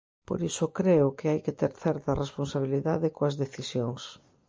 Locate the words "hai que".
1.31-1.57